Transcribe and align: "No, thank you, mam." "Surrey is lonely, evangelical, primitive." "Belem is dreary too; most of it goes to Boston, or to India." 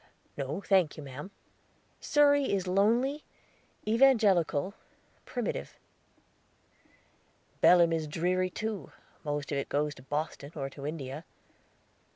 "No, 0.35 0.61
thank 0.61 0.97
you, 0.97 1.03
mam." 1.03 1.29
"Surrey 1.99 2.51
is 2.51 2.65
lonely, 2.65 3.23
evangelical, 3.87 4.73
primitive." 5.25 5.77
"Belem 7.61 7.93
is 7.93 8.07
dreary 8.07 8.49
too; 8.49 8.91
most 9.23 9.51
of 9.51 9.59
it 9.59 9.69
goes 9.69 9.93
to 9.93 10.01
Boston, 10.01 10.53
or 10.55 10.71
to 10.71 10.87
India." 10.87 11.23